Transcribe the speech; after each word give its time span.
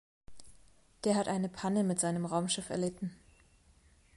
Der 1.03 1.13
hat 1.15 1.27
eine 1.27 1.47
Panne 1.47 1.83
mit 1.83 1.99
seinem 1.99 2.25
Raumschiff 2.25 2.71
erlitten. 2.71 3.11